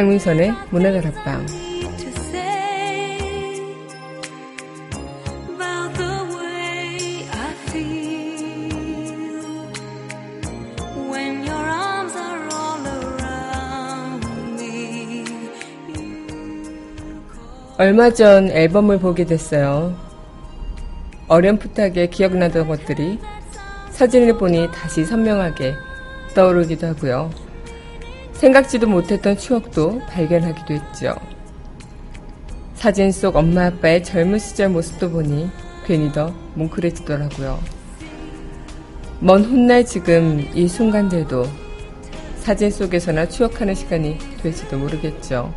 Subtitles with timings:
[0.00, 1.44] 강민선의 문화다락방
[17.76, 19.94] 얼마 전 앨범을 보게 됐어요.
[21.28, 23.18] 어렴풋하게 기억나던 것들이
[23.90, 25.74] 사진을 보니 다시 선명하게
[26.34, 27.49] 떠오르기도 하고요.
[28.40, 31.14] 생각지도 못했던 추억도 발견하기도 했죠.
[32.74, 35.50] 사진 속 엄마 아빠의 젊은 시절 모습도 보니
[35.84, 37.60] 괜히 더 뭉클해지더라고요.
[39.20, 41.44] 먼 훗날 지금 이 순간들도
[42.38, 45.54] 사진 속에서나 추억하는 시간이 될지도 모르겠죠.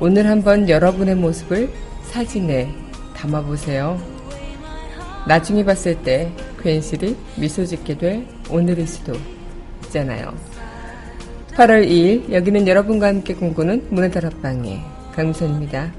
[0.00, 1.70] 오늘 한번 여러분의 모습을
[2.10, 2.74] 사진에
[3.14, 4.00] 담아보세요.
[5.28, 9.12] 나중에 봤을 때 괜시리 미소 짓게 될 오늘일 수도
[9.84, 10.51] 있잖아요.
[11.54, 14.80] 8월 2일 여기는 여러분과 함께 공부는 문의 다락방의
[15.14, 15.92] 강미선입니다.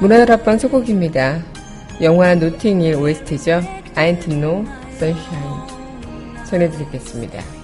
[0.00, 1.40] 문화 다락방 소곡입니다.
[2.02, 3.62] 영화 노팅힐 OST죠.
[3.96, 4.64] No
[4.96, 7.63] sunshine 전해드리겠습니다.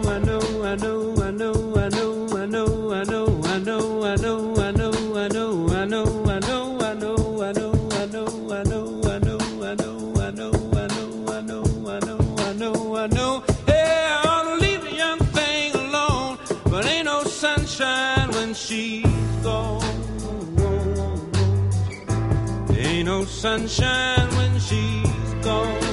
[23.41, 25.83] sunshine when she's gone.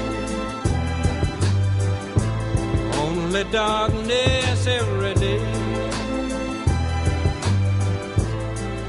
[3.04, 5.41] Only darkness every day.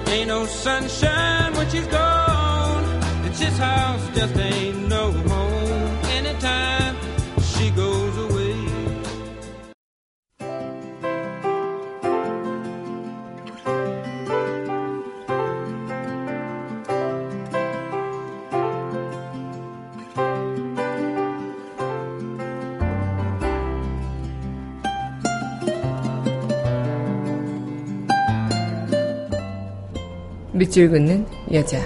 [0.08, 2.84] Ain't no sunshine when she's gone.
[3.28, 4.36] It's this house just
[30.70, 31.80] 밑줄 긋는 여자.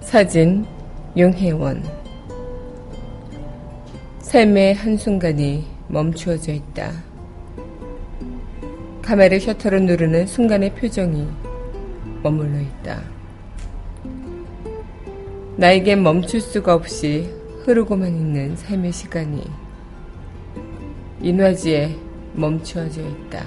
[0.00, 0.66] 사진
[1.16, 1.82] 용혜원
[4.20, 6.92] 삶의 한순간이 멈추어져 있다.
[9.00, 11.26] 카메라 셔터를 누르는 순간의 표정이
[12.22, 13.02] 머물러 있다.
[15.56, 17.33] 나에겐 멈출 수가 없이
[17.64, 19.42] 흐르고만 있는 삶의 시간이
[21.22, 21.96] 인화지에
[22.34, 23.42] 멈추어져 있다.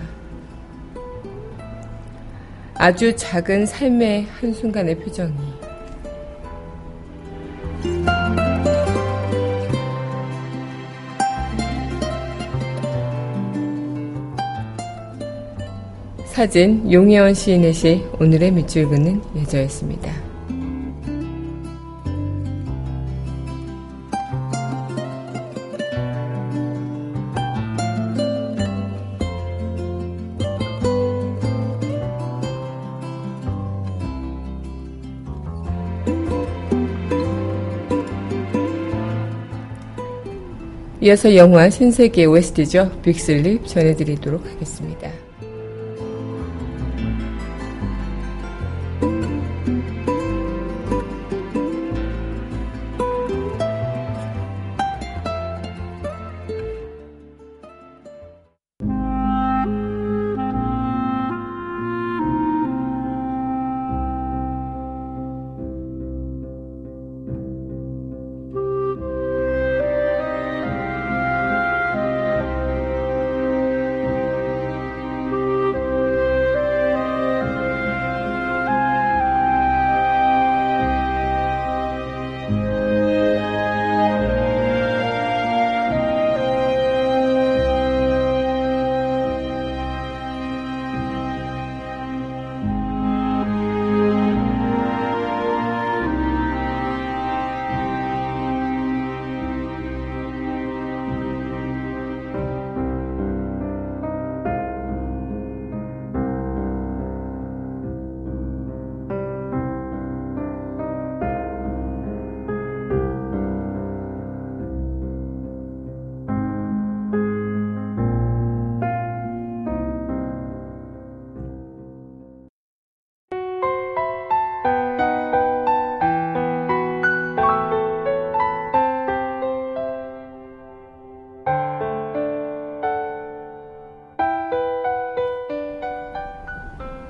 [2.73, 5.35] 아주 작은 삶의 한순간의 표정이
[16.25, 20.26] 사진 용혜원 시인의 시 오늘의 밑줄 긋는 여자였습니다.
[41.07, 42.91] 이어서 영화 신세계 OST죠.
[43.01, 45.09] 빅슬립 전해드리도록 하겠습니다.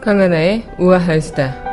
[0.08, 1.68] 강하나의 우아한 수다.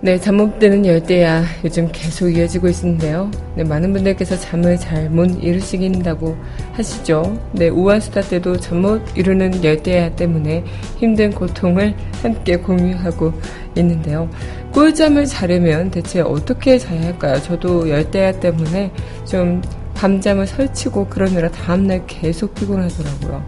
[0.00, 3.28] 네, 잠 못 드는 열대야 요즘 계속 이어지고 있는데요.
[3.56, 6.36] 네, 많은 분들께서 잠을 잘 못 이루시긴다고
[6.74, 7.36] 하시죠.
[7.50, 10.62] 네, 우한 수다 때도 잠 못 이루는 열대야 때문에
[10.98, 13.32] 힘든 고통을 함께 공유하고
[13.76, 14.28] 있는데요.
[14.72, 17.40] 꿀잠을 자려면 대체 어떻게 자야 할까요?
[17.42, 18.90] 저도 열대야 때문에
[19.24, 19.62] 좀
[19.94, 23.44] 밤잠을 설치고 그러느라 다음날 계속 피곤하더라고요.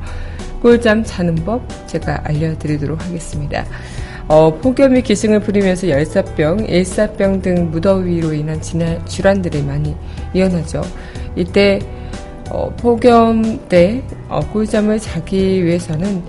[0.62, 3.64] 꿀잠 자는 법 제가 알려드리도록 하겠습니다.
[4.28, 9.96] 어, 폭염이 기승을 부리면서 열사병, 일사병 등 무더위로 인한 진화, 질환들이 많이
[10.34, 10.82] 일어나죠.
[11.34, 11.78] 이때
[12.50, 16.22] 어, 폭염 때 어, 꿀잠을 자기 위해서는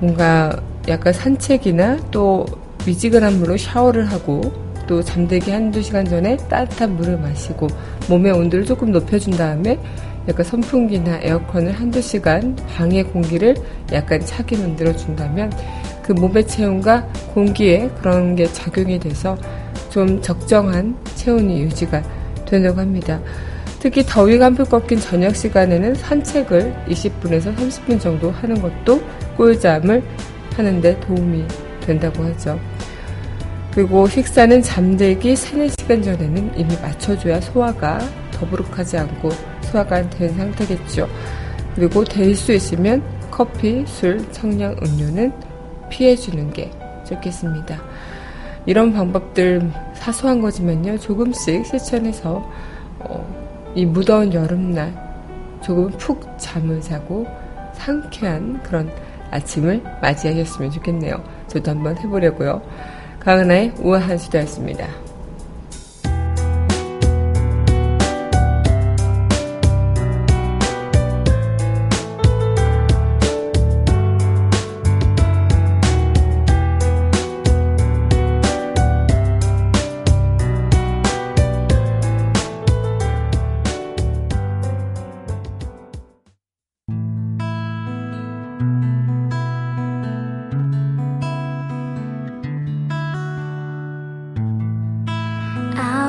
[0.00, 0.58] 뭔가
[0.88, 2.46] 약간 산책이나 또
[2.86, 4.40] 미지근한 물로 샤워를 하고
[4.86, 7.68] 또 잠들기 한두 시간 전에 따뜻한 물을 마시고
[8.08, 9.78] 몸의 온도를 조금 높여준 다음에
[10.28, 13.56] 약간 선풍기나 에어컨을 한두 시간 방의 공기를
[13.92, 15.52] 약간 차게 만들어준다면
[16.02, 19.36] 그 몸의 체온과 공기에 그런 게 작용이 돼서
[19.88, 22.02] 좀 적정한 체온이 유지가
[22.44, 23.20] 된다고 합니다.
[23.78, 29.02] 특히 더위가 한풀 꺾인 저녁 시간에는 산책을 20분에서 30분 정도 하는 것도
[29.36, 30.02] 꿀잠을
[30.56, 31.44] 하는데 도움이
[31.80, 32.58] 된다고 하죠.
[33.72, 38.00] 그리고 식사는 잠들기 3, 4시간 전에는 이미 맞춰줘야 소화가
[38.32, 39.30] 더부룩하지 않고
[39.62, 41.08] 소화가 된 상태겠죠.
[41.74, 45.32] 그리고 될 수 있으면 커피, 술, 청량 음료는
[45.88, 46.70] 피해주는 게
[47.04, 47.80] 좋겠습니다.
[48.66, 50.98] 이런 방법들 사소한 거지만요.
[50.98, 52.46] 조금씩 실천해서
[53.00, 54.92] 어, 이 무더운 여름날
[55.62, 57.26] 조금 푹 잠을 자고
[57.72, 58.90] 상쾌한 그런
[59.30, 61.22] 아침을 맞이하셨으면 좋겠네요.
[61.48, 62.60] 저도 한번 해보려고요.
[63.24, 65.11] 강은하의 우아한 수다였습니다.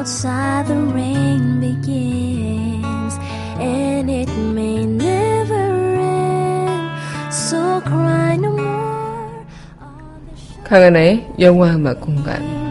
[0.02, 3.14] outside the rain begins
[3.62, 5.66] and it may never
[6.02, 6.90] end
[7.32, 9.46] so cry no more
[10.64, 12.61] 강하나의 영화 음악 공간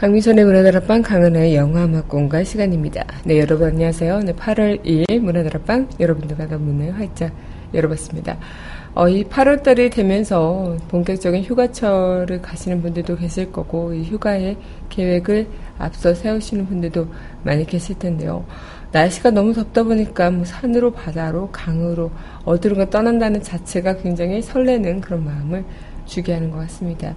[0.00, 3.04] 강민선의 문화다락방 강은하의 영화음악 공간 시간입니다.
[3.22, 4.20] 네, 여러분 안녕하세요.
[4.20, 7.30] 네, 8월 2일 문화다락방 여러분들과 문을 활짝
[7.74, 8.38] 열어봤습니다.
[8.94, 14.56] 어, 이 8월달이 되면서 본격적인 휴가철을 가시는 분들도 계실 거고, 이 휴가의
[14.88, 17.06] 계획을 앞서 세우시는 분들도
[17.42, 18.46] 많이 계실 텐데요.
[18.92, 22.10] 날씨가 너무 덥다 보니까 뭐 산으로 바다로 강으로
[22.46, 25.62] 어디론가 떠난다는 자체가 굉장히 설레는 그런 마음을
[26.06, 27.14] 주게 하는 것 같습니다.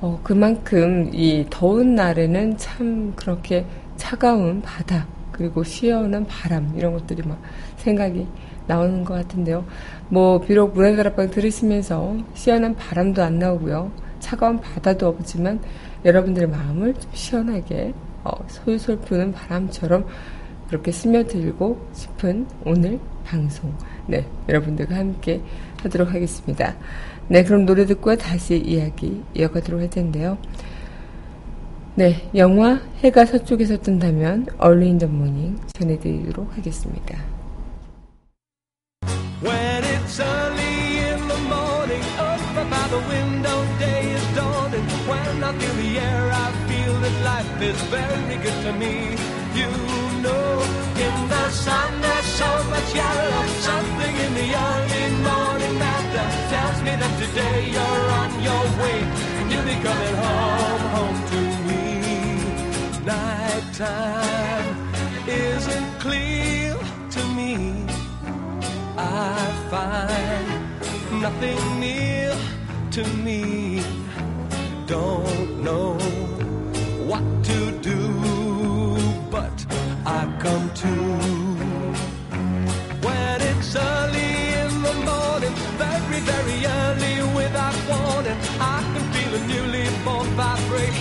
[0.00, 3.64] 어, 그만큼 이 더운 날에는 참 그렇게
[3.96, 7.40] 차가운 바다 그리고 시원한 바람 이런 것들이 막
[7.76, 8.26] 생각이
[8.66, 9.64] 나오는 것 같은데요.
[10.08, 13.90] 뭐 비록 문화다락방 들으시면서 시원한 바람도 안 나오고요.
[14.18, 15.60] 차가운 바다도 없지만
[16.04, 17.92] 여러분들의 마음을 좀 시원하게
[18.24, 20.06] 어, 솔솔 푸는 바람처럼
[20.68, 23.72] 그렇게 스며들고 싶은 오늘 방송.
[24.06, 25.40] 네, 여러분들과 함께
[25.82, 26.74] 하도록 하겠습니다.
[27.28, 30.38] 네, 그럼 노래 듣고 다시 이야기 이어가도록 할 텐데요.
[31.96, 37.18] 네, 영화 해가 서쪽에서 뜬다면 in the Morning 전해드리도록 하겠습니다.
[39.42, 42.40] When it's early in the morning, up
[42.70, 44.86] by the window, day is dawning.
[45.08, 49.16] When I feel the air, I feel that life is very good to me.
[49.56, 49.72] You
[50.22, 50.62] know,
[51.00, 53.46] in the sun there's so much yellow.
[53.64, 55.78] Something in the early morning
[56.48, 58.98] tells me that today you're on your way
[59.38, 61.82] and you'll be coming home, home to me.
[63.04, 64.76] Nighttime
[65.26, 66.76] isn't clear
[67.10, 67.52] to me.
[68.96, 69.34] I
[69.72, 72.36] find nothing near
[72.92, 73.82] to me.
[74.86, 75.94] Don't know
[77.10, 78.00] what to do,
[79.30, 79.56] but
[80.06, 81.45] I come to.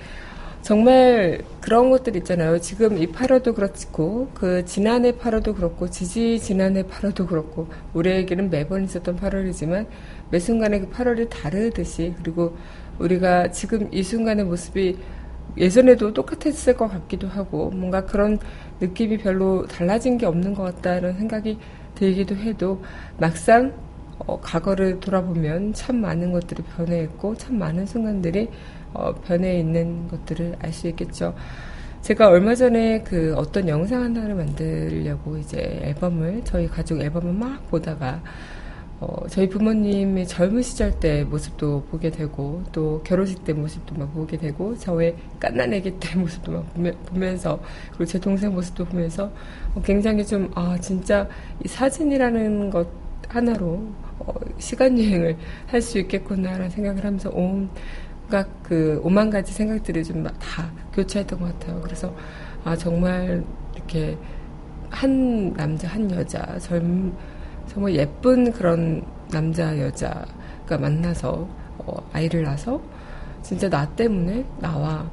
[0.64, 2.58] 정말 그런 것들 있잖아요.
[2.60, 9.18] 지금 이 8월도 그렇고 그 지난해 8월도 그렇고 지지 지난해 8월도 그렇고 우리에게는 매번 있었던
[9.20, 9.86] 8월이지만
[10.32, 12.56] 매 순간에 그 8월이 다르듯이 그리고
[12.98, 14.98] 우리가 지금 이 순간의 모습이
[15.58, 18.40] 예전에도 똑같았을 것 같기도 하고 뭔가 그런
[18.80, 21.58] 느낌이 별로 달라진 게 없는 것 같다는 생각이
[21.96, 22.82] 들기도 해도
[23.18, 23.74] 막상
[24.28, 28.50] 어, 과거를 돌아보면 참 많은 것들이 변해 있고 참 많은 순간들이
[28.94, 31.34] 어, 변해 있는 것들을 알 수 있겠죠.
[32.02, 38.22] 제가 얼마 전에 그 어떤 영상 하나를 만들려고 이제 앨범을 저희 가족 앨범을 막 보다가
[39.00, 44.38] 어, 저희 부모님의 젊은 시절 때 모습도 보게 되고 또 결혼식 때 모습도 막 보게
[44.38, 49.32] 되고 저의 깐난 애기 때 모습도 막 보며, 보면서 그리고 제 동생 모습도 보면서
[49.76, 51.28] 어, 굉장히 좀 아 진짜
[51.64, 52.88] 이 사진이라는 것
[53.30, 54.03] 하나로 어,
[54.58, 55.38] 시간 여행을
[55.68, 61.82] 할 수 있겠구나라는 생각을 하면서 온갖 그 오만 가지 생각들이 좀 다 교차했던 것 같아요.
[61.82, 62.14] 그래서
[62.64, 63.44] 아 정말
[63.76, 64.18] 이렇게
[64.90, 67.14] 한 남자 한 여자 젊
[67.68, 71.48] 정말 예쁜 그런 남자 여자가 만나서
[71.80, 72.82] 어, 아이를 낳아서
[73.42, 75.10] 진짜 나 때문에 나와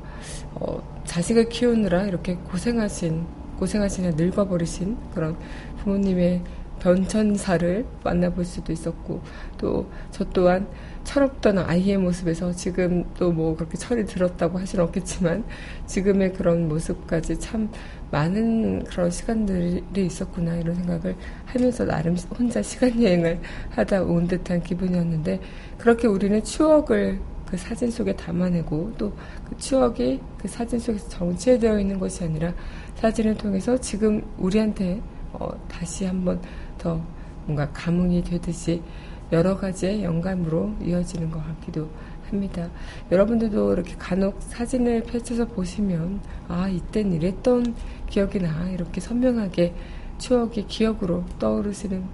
[0.54, 3.26] 어, 자식을 키우느라 이렇게 고생하신
[3.58, 5.36] 고생하시냐 늙어버리신 그런
[5.82, 6.42] 부모님의
[6.80, 9.22] 변천사를 만나볼 수도 있었고
[9.58, 10.66] 또 저 또한
[11.04, 15.44] 철없던 아이의 모습에서 지금 또 뭐 그렇게 철이 들었다고 하시는 없겠지만
[15.86, 17.70] 지금의 그런 모습까지 참
[18.10, 21.14] 많은 그런 시간들이 있었구나 이런 생각을
[21.46, 25.40] 하면서 나름 혼자 시간 여행을 하다 온 듯한 기분이었는데
[25.78, 29.12] 그렇게 우리는 추억을 그 사진 속에 담아내고 또
[29.48, 32.52] 그 추억이 그 사진 속에서 정체되어 있는 것이 아니라
[32.96, 35.00] 사진을 통해서 지금 우리한테
[35.32, 36.40] 어, 다시 한번
[36.80, 37.00] 더
[37.46, 38.82] 뭔가 감흥이 되듯이
[39.30, 41.88] 여러 가지의 영감으로 이어지는 것 같기도
[42.28, 42.68] 합니다.
[43.12, 47.74] 여러분들도 이렇게 간혹 사진을 펼쳐서 보시면 아 이땐 이랬던
[48.08, 49.74] 기억이 나 이렇게 선명하게
[50.18, 52.04] 추억이 기억으로 떠오르시는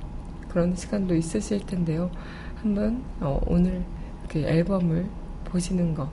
[0.49, 2.11] 그런 시간도 있으실 텐데요.
[2.57, 3.83] 한번 어, 오늘
[4.29, 5.07] 그 앨범을
[5.45, 6.11] 보시는 거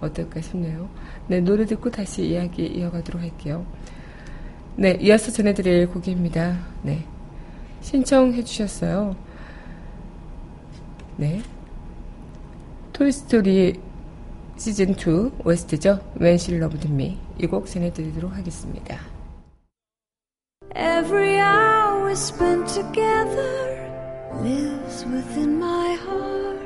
[0.00, 0.88] 어떨까 싶네요.
[1.28, 3.64] 네 노래 듣고 다시 이야기 이어가도록 할게요.
[4.76, 6.58] 네, 이어서 전해드릴 곡입니다.
[6.82, 7.04] 네.
[7.80, 9.16] 신청해 주셨어요.
[11.16, 11.42] 네.
[12.92, 13.80] 토이스토리
[14.56, 16.00] 시즌2 OST죠.
[16.20, 17.18] When She Loved Me.
[17.38, 18.98] 이곡 전해드리도록 하겠습니다.
[20.76, 23.90] Every hour spent together
[24.42, 26.60] lives within my heart.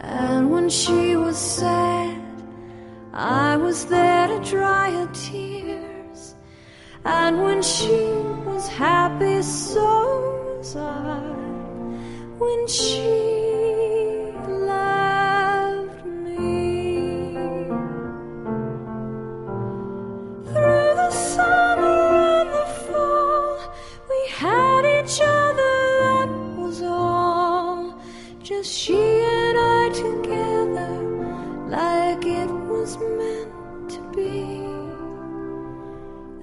[0.00, 2.20] And when she was sad,
[3.12, 5.85] I was there to dry her tears.
[7.08, 7.96] And when she
[8.44, 11.20] was happy, so was I.
[12.38, 13.45] When she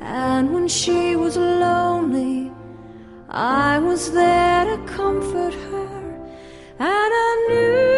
[0.04, 2.52] And when she was lonely,
[3.30, 5.88] I was there to comfort her,
[6.80, 7.93] and I knew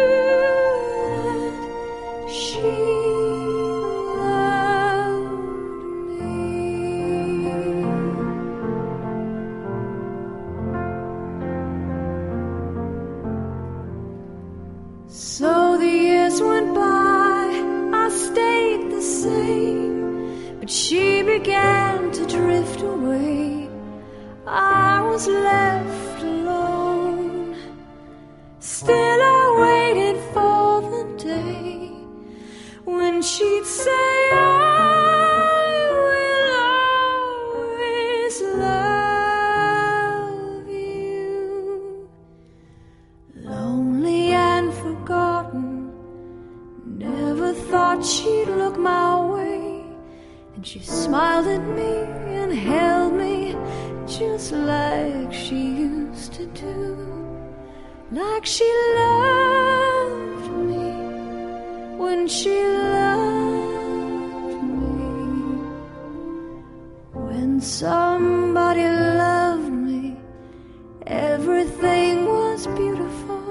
[25.16, 25.95] comes left.
[62.06, 62.56] When she
[62.94, 64.96] loved me.
[67.26, 68.86] When somebody
[69.24, 70.16] loved me,
[71.06, 73.42] everything was beautiful.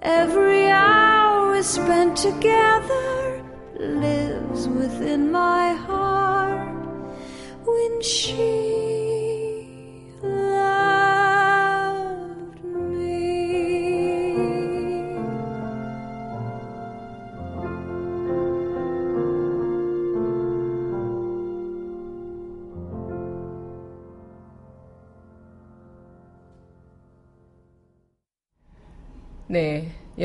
[0.00, 3.42] Every hour we spent together
[3.80, 6.86] lives within my heart
[7.66, 8.61] when she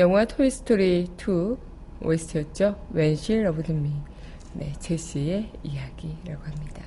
[0.08, 1.58] 영화 토이스토리 2
[2.00, 2.76] OST였죠.
[2.94, 3.92] When She Loved Me.
[4.54, 6.82] 네, 제시의 이야기라고 합니다.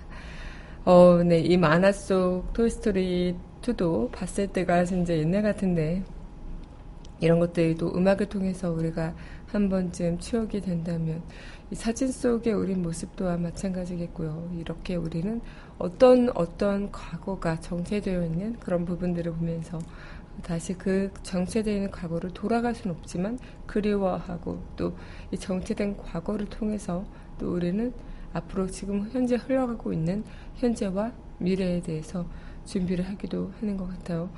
[0.86, 6.02] 어, 네, 이 만화 속 토이스토리 2도 봤을 때가 진짜 옛날 같은데
[7.20, 9.14] 이런 것들도 음악을 통해서 우리가
[9.52, 11.22] 한 번쯤 추억이 된다면
[11.72, 14.52] 이 사진 속의 우리 모습 또한 마찬가지겠고요.
[14.58, 15.42] 이렇게 우리는
[15.78, 19.80] 어떤 어떤 과거가 정체되어 있는 그런 부분들을 보면서
[20.44, 23.38] 다시 그 정체되어 있는 과거를 돌아갈 수는 없지만
[23.68, 24.94] 그리워하고 또
[25.32, 27.06] 이 정체된 과거를 통해서
[27.40, 27.94] 또 우리는
[28.34, 30.24] 앞으로 지금 현재 흘러가고 있는
[30.56, 32.26] 현재와 미래에 대해서
[32.66, 34.30] 준비를 하기도 하는 것 같아요.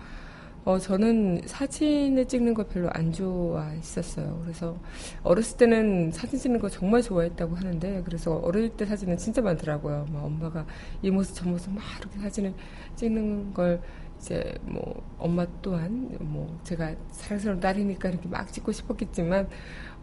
[0.65, 4.39] 어, 저는 사진을 찍는 걸 별로 안 좋아했었어요.
[4.43, 4.77] 그래서
[5.23, 10.05] 어렸을 때는 사진 찍는 거 정말 좋아했다고 하는데, 그래서 어릴 때 사진은 진짜 많더라고요.
[10.09, 10.65] 막 엄마가
[11.01, 12.53] 이 모습 저 모습 막 이렇게 사진을
[12.95, 13.81] 찍는 걸
[14.19, 19.49] 이제 뭐 엄마 또한 뭐 제가 사랑스러운 딸이니까 이렇게 막 찍고 싶었겠지만,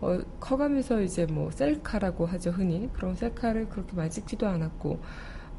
[0.02, 2.90] 어, 커가면서 이제 뭐 셀카라고 하죠, 흔히.
[2.92, 5.00] 그런 셀카를 그렇게 많이 찍지도 않았고,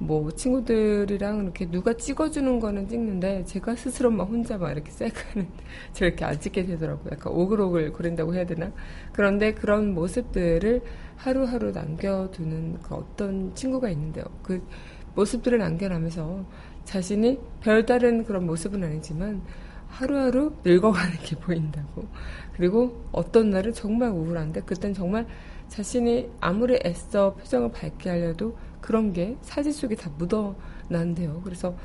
[0.01, 5.47] 뭐 친구들이랑 이렇게 누가 찍어주는 거는 찍는데 제가 스스로 막 혼자 막 이렇게 셀카는
[5.93, 7.09] 저렇게 안 찍게 되더라고요.
[7.11, 8.71] 약간 오글오글 거린다고 해야 되나?
[9.13, 10.81] 그런데 그런 모습들을
[11.17, 14.25] 하루하루 남겨두는 그 어떤 친구가 있는데요.
[14.41, 14.65] 그
[15.13, 16.45] 모습들을 남겨나면서
[16.83, 19.43] 자신이 별다른 그런 모습은 아니지만
[19.87, 22.07] 하루하루 늙어가는 게 보인다고.
[22.53, 25.27] 그리고 어떤 날은 정말 우울한데 그땐 정말
[25.67, 31.41] 자신이 아무리 애써 표정을 밝게 하려도 그런 게 사진 속에 다 묻어난대요.
[31.43, 31.75] 그래서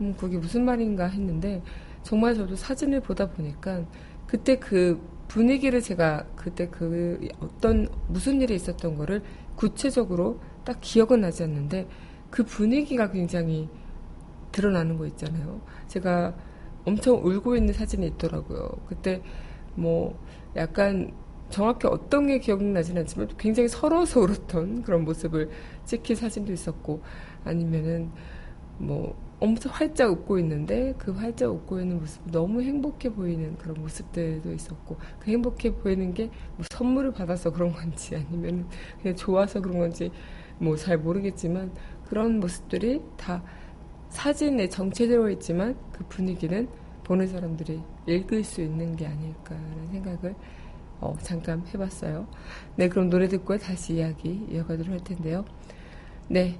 [0.00, 1.62] 음, 그게 무슨 말인가 했는데
[2.02, 3.84] 정말 저도 사진을 보다 보니까
[4.26, 9.22] 그때 그 분위기를 제가 그때 그 어떤 무슨 일이 있었던 거를
[9.56, 11.88] 구체적으로 딱 기억은 나지 않는데
[12.30, 13.68] 그 분위기가 굉장히
[14.52, 15.60] 드러나는 거 있잖아요.
[15.88, 16.34] 제가
[16.84, 18.70] 엄청 울고 있는 사진이 있더라고요.
[18.88, 19.22] 그때
[19.74, 20.18] 뭐
[20.54, 21.12] 약간
[21.50, 25.50] 정확히 어떤 게 기억나지는 않지만 굉장히 서러워서 울었던 그런 모습을
[25.86, 27.02] 찍힌 사진도 있었고
[27.44, 28.10] 아니면은
[28.78, 34.52] 뭐 엄청 활짝 웃고 있는데 그 활짝 웃고 있는 모습이 너무 행복해 보이는 그런 모습들도
[34.52, 38.66] 있었고 그 행복해 보이는 게 뭐 선물을 받아서 그런 건지 아니면
[39.02, 40.10] 그냥 좋아서 그런 건지
[40.58, 41.70] 뭐 잘 모르겠지만
[42.08, 43.42] 그런 모습들이 다
[44.10, 46.68] 사진에 정체되어 있지만 그 분위기는
[47.04, 50.34] 보는 사람들이 읽을 수 있는 게 아닐까라는 생각을
[51.00, 52.26] 어, 잠깐 해봤어요.
[52.76, 55.44] 네, 그럼 노래 듣고 다시 이야기 이어가도록 할 텐데요.
[56.28, 56.58] 네,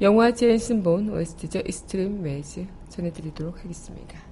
[0.00, 1.62] 영화 제이슨 본 OST죠.
[1.66, 4.29] Extreme Ways 전해드리도록 하겠습니다.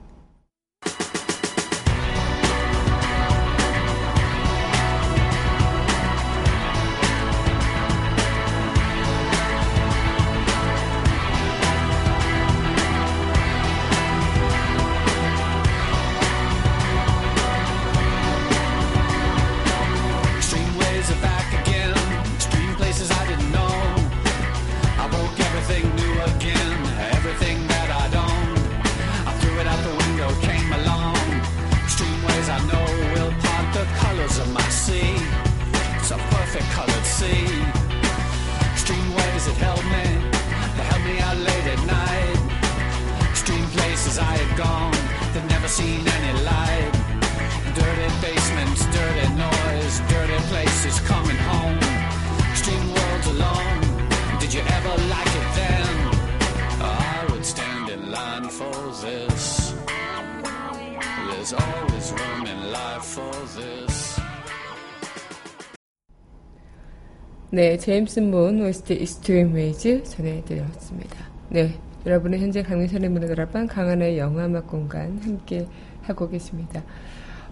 [67.59, 71.17] 네, 제이슨 본 OST Extreme Ways 전해드렸습니다.
[71.49, 71.75] 네,
[72.07, 75.67] 여러분은 현재 강민선의 문화다락방 강한의 영화음악 공간 함께
[76.03, 76.85] 하고 계십니다.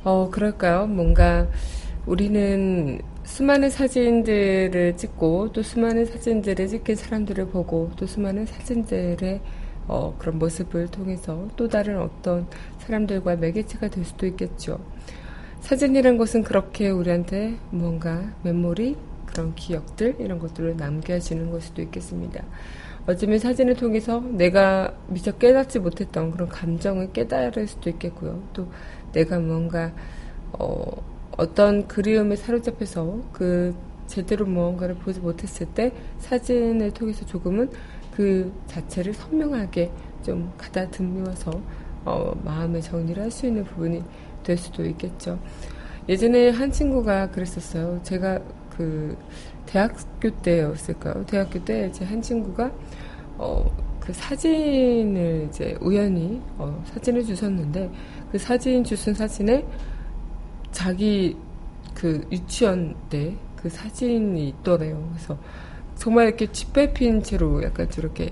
[0.05, 0.87] 어, 그럴까요?
[0.87, 1.49] 뭔가
[2.07, 9.41] 우리는 수많은 사진들을 찍고 또 수많은 사진들을 찍힌 사람들을 보고 또 수많은 사진들의
[9.89, 12.47] 어, 그런 모습을 통해서 또 다른 어떤
[12.79, 14.79] 사람들과 매개체가 될 수도 있겠죠.
[15.63, 18.95] 사진이란 것은 그렇게 우리한테 뭔가 메모리,
[19.27, 22.45] 그런 기억들, 이런 것들을 남겨주는 걸 수도 있겠습니다.
[23.07, 28.43] 어쩌면 사진을 통해서 내가 미처 깨닫지 못했던 그런 감정을 깨달을 수도 있겠고요.
[28.53, 28.69] 또
[29.13, 29.93] 내가 뭔가,
[30.53, 30.77] 어,
[31.37, 33.75] 어떤 그리움에 사로잡혀서 그
[34.07, 37.71] 제대로 무언가를 보지 못했을 때 사진을 통해서 조금은
[38.15, 39.91] 그 자체를 선명하게
[40.23, 41.61] 좀 가다듬어서
[42.05, 44.03] 어, 마음의 정리를 할 수 있는 부분이
[44.45, 45.39] 될 수도 있겠죠.
[46.09, 48.01] 예전에 한 친구가 그랬었어요.
[48.05, 48.41] 제가
[48.77, 49.17] 그
[49.67, 51.25] 대학교 때였을까요?
[51.27, 52.71] 대학교 때 제 한 친구가
[53.39, 53.65] 어,
[54.01, 57.91] 그 사진을 이제 우연히 어, 사진을 주셨는데
[58.33, 59.65] 그 사진 주신 사진에
[60.71, 61.37] 자기
[61.95, 65.09] 그 유치원 때 그 사진이 있더래요.
[65.13, 65.37] 그래서
[65.97, 68.31] 정말 이렇게 짓밟힌 채로 약간 저렇게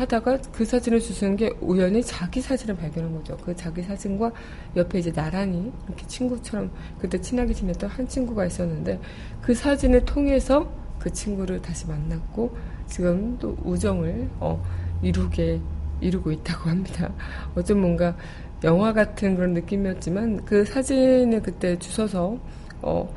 [0.00, 3.36] 하다가 그 사진을 주시는 게 우연히 자기 사진을 발견한 거죠.
[3.36, 4.32] 그 자기 사진과
[4.76, 8.98] 옆에 이제 나란히 이렇게 친구처럼 그때 친하게 지냈던 한 친구가 있었는데
[9.42, 14.62] 그 사진을 통해서 그 친구를 다시 만났고 지금 또 우정을 어,
[15.02, 15.60] 이루게
[16.00, 17.12] 이루고 있다고 합니다.
[17.54, 18.16] 어쩜 뭔가
[18.64, 22.38] 영화 같은 그런 느낌이었지만 그 사진을 그때 주셔서
[22.80, 23.14] 어,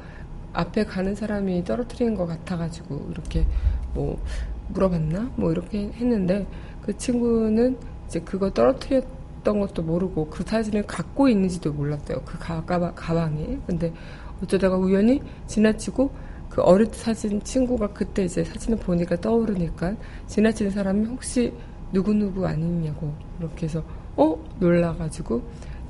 [0.52, 3.46] 앞에 가는 사람이 떨어뜨린 것 같아가지고 이렇게
[3.94, 4.22] 뭐
[4.70, 5.32] 물어봤나?
[5.36, 6.48] 뭐 이렇게 했는데
[6.86, 12.22] 그 친구는 이제 그거 떨어뜨렸던 것도 모르고 그 사진을 갖고 있는지도 몰랐대요.
[12.26, 13.58] 그 가, 가방, 가방에.
[13.66, 13.94] 근데
[14.42, 16.12] 어쩌다가 우연히 지나치고
[16.50, 19.96] 그 어릴 때 사진 친구가 그때 이제 사진을 보니까 떠오르니까
[20.28, 21.54] 지나치는 사람이 혹시
[21.92, 23.84] 누구누구 아니냐고 이렇게 해서
[24.16, 24.38] 어?
[24.60, 25.42] 놀라가지고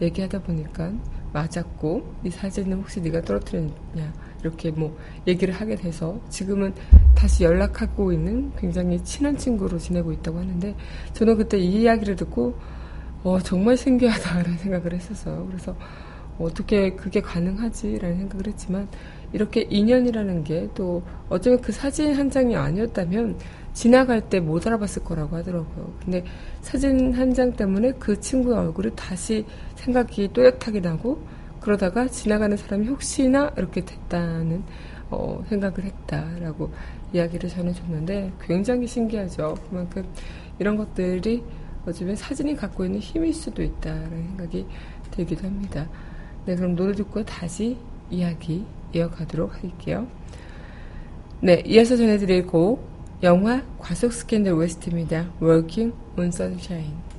[0.02, 0.92] 얘기하다 보니까
[1.34, 6.74] 맞았고 이 사진은 혹시 네가 떨어뜨렸냐 이렇게 뭐 얘기를 하게 돼서 지금은
[7.16, 10.76] 다시 연락하고 있는 굉장히 친한 친구로 지내고 있다고 하는데
[11.14, 12.54] 저는 그때 이 이야기를 듣고
[13.24, 15.46] 어, 정말 신기하다라는 생각을 했었어요.
[15.50, 15.76] 그래서
[16.40, 18.88] 어떻게 그게 가능하지라는 생각을 했지만
[19.34, 23.38] 이렇게 인연이라는 게 또 어쩌면 그 사진 한 장이 아니었다면
[23.74, 25.94] 지나갈 때 못 알아봤을 거라고 하더라고요.
[26.04, 26.24] 근데
[26.62, 31.22] 사진 한 장 때문에 그 친구의 얼굴이 다시 생각이 또렷하게 나고
[31.64, 34.64] 그러다가 지나가는 사람이 혹시나 이렇게 됐다는
[35.10, 36.72] 어, 생각을 했다라고
[37.14, 39.56] 이야기를 전해줬는데 굉장히 신기하죠.
[39.70, 40.06] 그만큼
[40.60, 41.44] 이런 것들이
[41.86, 44.66] 어쩌면 사진이 갖고 있는 힘일 수도 있다라는 생각이
[45.12, 45.88] 들기도 합니다.
[46.46, 47.78] 네, 그럼 노래 듣고 다시
[48.10, 50.08] 이야기 이어가도록 할게요.
[51.40, 52.88] 네, 이어서 전해드릴 곡
[53.22, 55.32] 영화 과속 스캔들 웨스트입니다.
[55.42, 57.13] Working on Sunshine.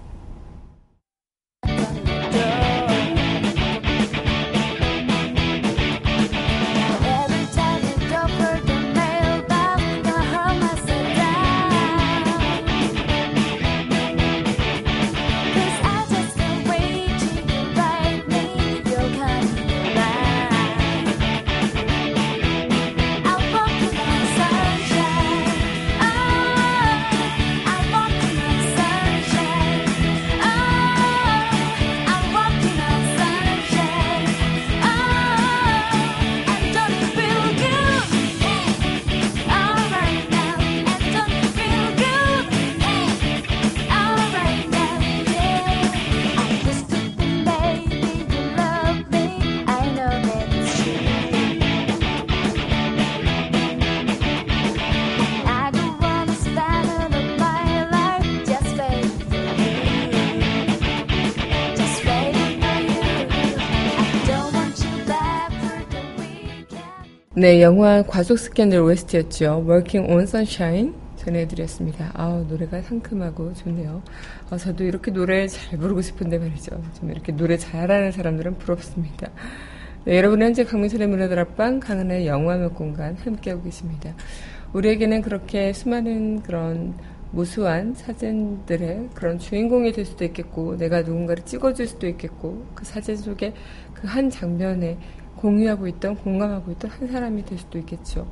[67.45, 69.67] 네, 영화 과속 스캔들 OST였죠.
[69.69, 72.11] Working on Sunshine 전해드렸습니다.
[72.15, 74.03] 아우, 노래가 상큼하고 좋네요.
[74.49, 76.83] 아, 저도 이렇게 노래 잘 부르고 싶은데 말이죠.
[76.99, 79.31] 좀 이렇게 노래 잘하는 사람들은 부럽습니다.
[80.07, 84.15] 네, 여러분 현재 강민선의 문화들 앞방 강한의 영화음악 공간 함께하고 계십니다.
[84.73, 86.95] 우리에게는 그렇게 수많은 그런
[87.31, 93.53] 무수한 사진들의 그런 주인공이 될 수도 있겠고, 내가 누군가를 찍어줄 수도 있겠고, 그 사진 속에
[93.93, 94.99] 그 한 장면에
[95.37, 98.27] 공유하고 있던, 공감하고 있던 한 사람이 될 수도 있겠죠.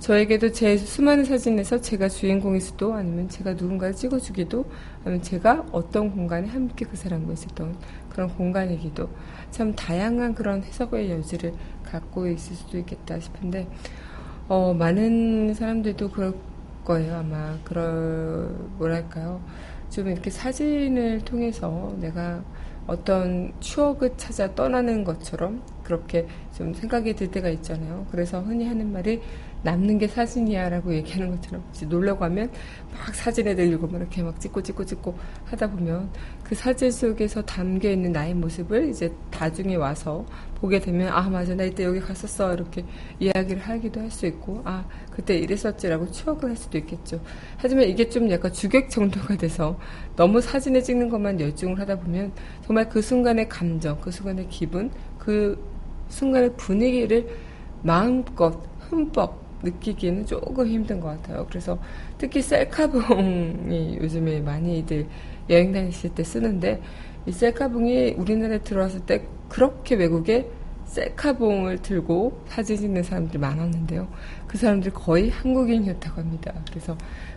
[0.00, 4.64] 저에게도 제 수많은 사진에서 제가 주인공일 수도 아니면 제가 누군가를 찍어주기도
[5.04, 7.76] 아니면 제가 어떤 공간에 함께 그 사람과 있었던
[8.08, 9.10] 그런 공간이기도
[9.50, 13.68] 참 다양한 그런 해석의 여지를 갖고 있을 수도 있겠다 싶은데
[14.48, 16.34] 어, 많은 사람들도 그럴
[16.84, 19.42] 거예요 아마 그럴 뭐랄까요
[19.90, 22.42] 좀 이렇게 사진을 통해서 내가
[22.86, 28.06] 어떤 추억을 찾아 떠나는 것처럼 그렇게 좀 생각이 들 때가 있잖아요.
[28.12, 29.20] 그래서 흔히 하는 말이
[29.62, 32.50] 남는 게 사진이야라고 얘기하는 것처럼 놀러 가면
[32.92, 36.10] 막 사진에 들고 막 이렇게 막 찍고 찍고 찍고 하다 보면
[36.44, 40.24] 그 사진 속에서 담겨 있는 나의 모습을 이제 나중에 와서
[40.54, 42.84] 보게 되면 아 맞아 나 이때 여기 갔었어 이렇게
[43.18, 47.20] 이야기를 하기도 할 수 있고 아 그때 이랬었지라고 추억을 할 수도 있겠죠.
[47.56, 49.78] 하지만 이게 좀 약간 주객 정도가 돼서
[50.16, 52.32] 너무 사진을 찍는 것만 열중을 하다 보면
[52.66, 55.69] 정말 그 순간의 감정, 그 순간의 기분, 그
[56.10, 57.26] 순간의 분위기를
[57.82, 61.46] 마음껏 흠뻑 느끼기는 조금 힘든 것 같아요.
[61.48, 61.78] 그래서
[62.18, 65.06] 특히 셀카봉이 요즘에 많이들
[65.48, 66.80] 여행 다니실 때 쓰는데
[67.26, 70.48] 이 셀카봉이 우리나라에 들어왔을 때 그렇게 외국에
[70.86, 74.08] 셀카봉을 들고 사진 찍는 사람들이 많았는데요.
[74.48, 76.52] 그 사람들이 거의 한국인이었다고 합니다.
[76.68, 76.96] 그래서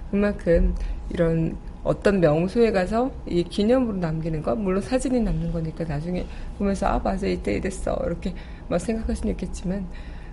[0.09, 0.73] 그만큼
[1.09, 6.25] 이런 어떤 명소에 가서 이 기념으로 남기는 것, 물론 사진이 남는 거니까 나중에
[6.57, 8.33] 보면서 아 맞아 이때 이랬어 이렇게
[8.73, 9.85] 막 생각할 수는 있겠지만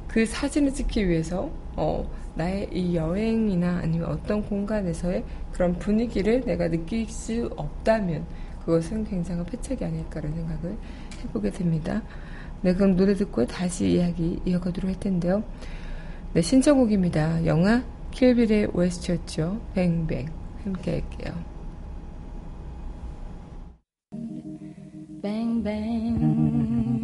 [0.08, 7.06] 그 사진을 찍기 위해서 어, 나의 이 여행이나 아니면 어떤 공간에서의 그런 분위기를 내가 느낄
[7.06, 8.24] 수 없다면
[8.64, 10.78] 그것은 굉장한 패착이 아닐까라는 생각을
[11.22, 12.02] 해보게 됩니다.
[12.62, 15.44] 네, 그럼 노래 듣고 다시 이야기 이어가도록 할 텐데요.
[16.32, 17.44] 네, 신청곡입니다.
[17.44, 19.60] 영화 킬빌의 OST였죠.
[19.74, 20.28] 뱅뱅.
[20.64, 21.34] 함께 할게요.
[25.22, 25.62] Bang,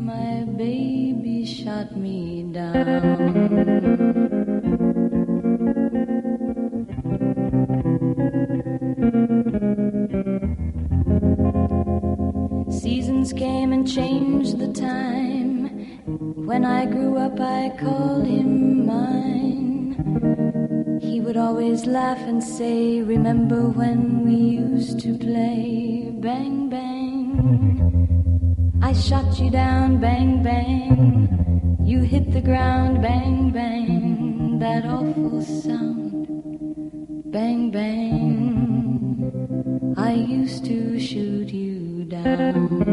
[0.07, 2.75] my baby shot me down.
[12.71, 15.67] Seasons came and changed the time.
[16.47, 19.97] When I grew up, I called him mine.
[21.03, 27.86] He would always laugh and say, Remember when we used to play bang bang?
[28.87, 31.77] I shot you down, bang bang.
[31.83, 34.61] You hit the ground, bang bang.
[34.61, 36.29] That awful sound,
[37.33, 39.25] bang bang.
[39.99, 42.87] I used to shoot you down.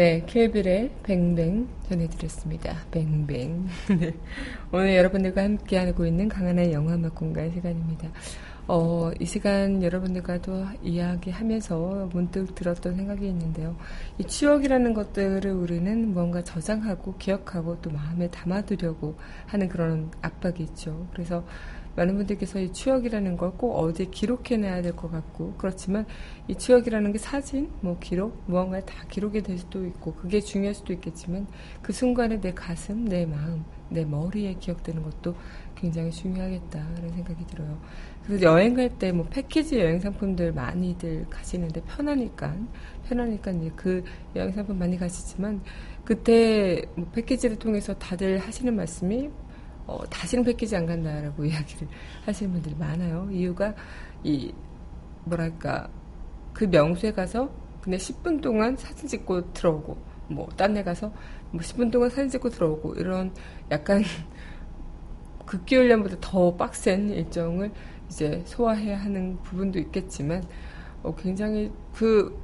[0.00, 2.74] 네, 켈빌의 뱅뱅 전해드렸습니다.
[2.90, 3.66] 뱅뱅.
[4.00, 4.14] 네.
[4.72, 8.08] 오늘 여러분들과 함께하고 있는 강한의 영화 음악 공간 시간입니다.
[8.66, 13.76] 어, 이 시간 여러분들과 도 이야기하면서 문득 들었던 생각이 있는데요.
[14.16, 21.08] 이 추억이라는 것들을 우리는 뭔가 저장하고 기억하고 또 마음에 담아두려고 하는 그런 압박이 있죠.
[21.12, 21.44] 그래서
[21.96, 26.06] 많은 분들께서 이 추억이라는 걸 꼭 어디에 기록해놔야 될 것 같고 그렇지만
[26.48, 30.92] 이 추억이라는 게 사진, 뭐 기록, 무언가에 다 기록이 될 수도 있고 그게 중요할 수도
[30.92, 31.46] 있겠지만
[31.82, 35.34] 그 순간에 내 가슴, 내 마음, 내 머리에 기억되는 것도
[35.74, 37.80] 굉장히 중요하겠다라는 생각이 들어요.
[38.24, 42.54] 그래서 여행 갈 때 뭐 패키지 여행 상품들 많이들 가시는데 편하니까
[43.08, 44.04] 편하니까 이제 그
[44.36, 45.60] 여행 상품 많이 가시지만
[46.04, 49.30] 그때 뭐 패키지를 통해서 다들 하시는 말씀이
[49.90, 51.88] 어, 다시는 패키지 안 간다라고 이야기를
[52.24, 53.28] 하시는 분들이 많아요.
[53.32, 53.74] 이유가
[54.22, 54.52] 이
[55.24, 55.88] 뭐랄까
[56.52, 57.50] 그 명소에 가서
[57.80, 59.96] 그냥 10분 동안 사진 찍고 들어오고
[60.28, 61.12] 뭐 딴 데 가서
[61.50, 63.32] 뭐 10분 동안 사진 찍고 들어오고 이런
[63.70, 64.02] 약간
[65.44, 67.72] 극기 훈련보다 더 빡센 일정을
[68.08, 70.44] 이제 소화해야 하는 부분도 있겠지만
[71.02, 72.38] 어, 굉장히 그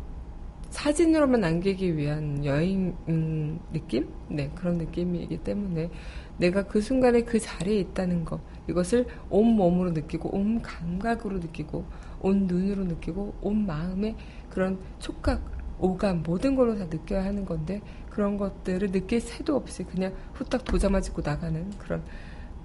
[0.71, 4.09] 사진으로만 남기기 위한 여행 음, 느낌?
[4.29, 5.91] 네 그런 느낌이기 때문에
[6.39, 11.85] 내가 그 순간에 그 자리에 있다는 것 이것을 온 몸으로 느끼고 온 감각으로 느끼고
[12.21, 14.17] 온 눈으로 느끼고 온 마음의
[14.51, 20.15] 그런 촉각 오감 모든 걸로 다 느껴야 하는 건데 그런 것들을 느낄 새도 없이 그냥
[20.35, 22.03] 후딱 도자 맞고 나가는 그런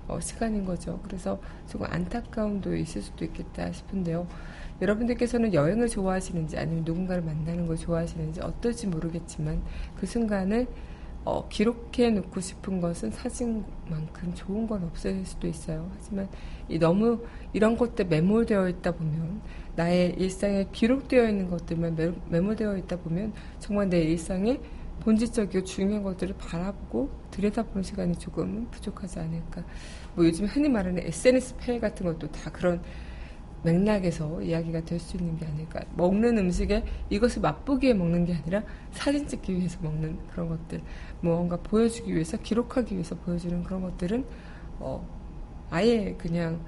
[0.08, 1.00] 어, 시간인 거죠.
[1.04, 4.28] 그래서 조금 안타까움도 있을 수도 있겠다 싶은데요.
[4.82, 9.62] 여러분들께서는 여행을 좋아하시는지 아니면 누군가를 만나는 걸 좋아하시는지 어떨지 모르겠지만
[9.96, 10.68] 그 순간을
[11.24, 15.90] 어, 기록해 놓고 싶은 것은 사진만큼 좋은 건 없을 수도 있어요.
[15.96, 16.28] 하지만
[16.68, 19.42] 이 너무 이런 것들 매몰되어 있다 보면
[19.76, 24.60] 나의 일상에 기록되어 있는 것들만 매, 매몰되어 있다 보면 정말 내 일상에
[25.02, 29.64] 본질적이고 중요한 것들을 바라보고 들여다보는 시간이 조금 부족하지 않을까.
[30.16, 32.82] 뭐 요즘 흔히 말하는 SNS 폐해 같은 것도 다 그런
[33.64, 35.82] 맥락에서 이야기가 될 수 있는 게 아닐까.
[35.96, 40.82] 먹는 음식에 이것을 맛보기 위해 먹는 게 아니라 사진 찍기 위해서 먹는 그런 것들.
[41.22, 44.26] 무언가 보여주기 위해서, 기록하기 위해서 보여주는 그런 것들은,
[44.80, 45.06] 어,
[45.70, 46.60] 아예 그냥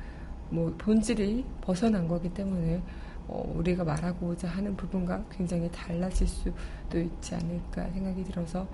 [0.50, 2.82] 뭐 본질이 벗어난 거기 때문에,
[3.28, 8.68] 어, 우리가 말하고자 하는 부분과 굉장히 달라질 수도 있지 않을까 생각이 들어서,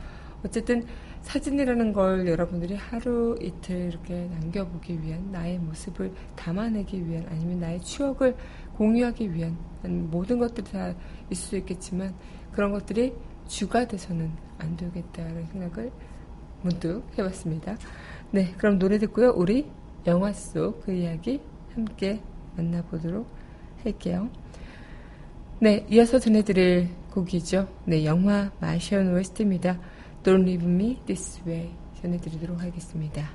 [0.45, 0.86] 어쨌든
[1.21, 8.36] 사진이라는 걸 여러분들이 하루 이틀 이렇게 남겨보기 위한 나의 모습을 담아내기 위한 아니면 나의 추억을
[8.78, 9.58] 공유하기 위한
[10.10, 10.93] 모든 것들이 다
[11.30, 12.15] 있을 수 있겠지만
[12.52, 13.13] 그런 것들이
[13.47, 15.91] 주가 돼서는 안 되겠다는 생각을
[16.62, 17.78] 문득 해봤습니다.
[18.32, 19.34] 네, 그럼 노래 듣고요.
[19.36, 19.69] 우리
[20.08, 21.41] 영화 속 그 이야기
[21.75, 22.21] 함께
[22.56, 23.28] 만나보도록
[23.84, 24.30] 할게요.
[25.60, 27.67] 네, 이어서 전해드릴 곡이죠.
[27.86, 29.80] 네, 영화 마션 웨스트입니다.
[30.23, 33.29] Don't Leave Me This Way 전해드리도록 하겠습니다.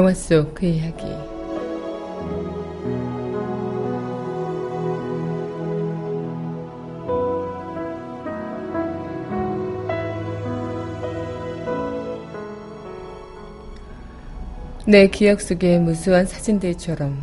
[0.00, 1.04] 영화 속 그 이야기.
[14.86, 17.20] 내 기억 속의 무수한 사진들처럼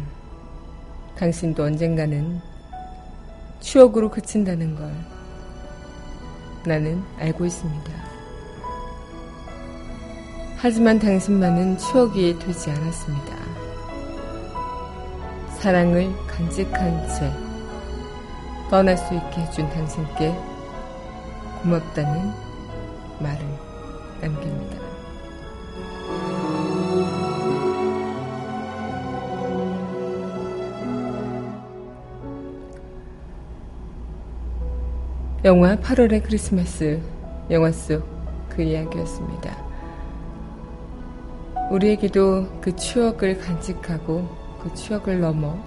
[1.18, 2.40] 당신도 언젠가는
[3.60, 4.92] 추억으로 그친다는 걸
[6.64, 8.17] 나는 알고 있습니다.
[10.58, 13.36] 하지만 당신만은 추억이 되지 않았습니다.
[15.60, 17.32] 사랑을 간직한 채
[18.70, 20.36] 떠날 수 있게 해준 당신께
[21.62, 22.32] 고맙다는
[23.20, 23.46] 말을
[24.22, 24.78] 남깁니다.
[35.46, 37.00] 영화 8월의 크리스마스
[37.50, 38.18] 영화 속
[38.58, 39.67] 그 이야기였습니다.
[41.70, 44.28] 우리에게도 그 추억을 간직하고
[44.62, 45.58] 그 추억을 넘어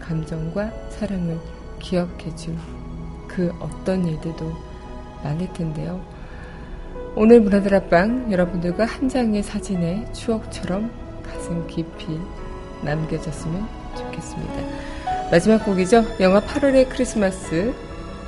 [0.00, 1.38] 감정과 사랑을
[1.78, 2.56] 기억해줄
[3.28, 4.52] 그 어떤 일들도
[5.22, 6.00] 많을 텐데요.
[7.14, 10.90] 오늘 문화들 앞방 여러분들과 한 장의 사진의 추억처럼
[11.22, 12.18] 가슴 깊이
[12.82, 13.66] 남겨졌으면
[13.96, 14.54] 좋겠습니다.
[15.30, 16.04] 마지막 곡이죠.
[16.20, 17.72] 영화 8월의 크리스마스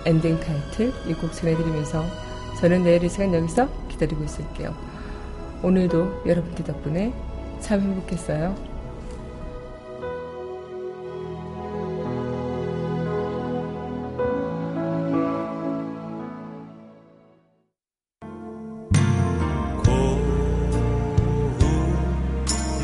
[0.06, 2.04] 엔딩 타이틀 이 곡 전해드리면서
[2.60, 4.74] 저는 내일 이 시간 여기서 기다리고 있을게요.
[5.62, 7.12] 오늘도 여러분들 덕분에
[7.60, 8.54] 참 행복했어요.
[19.84, 20.18] 고운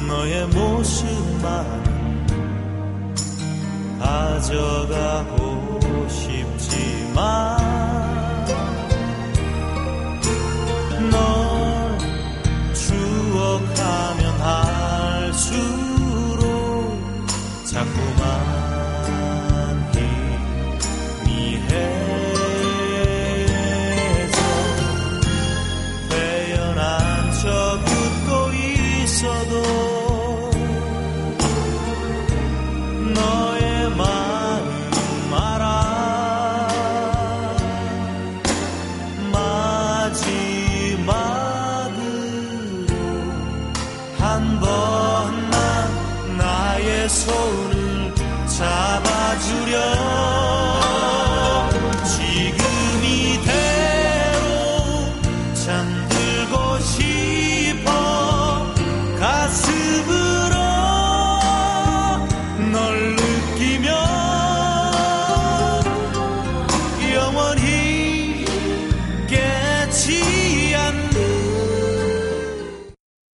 [0.07, 1.87] 너의 모습만
[3.99, 7.11] 가져가고 싶지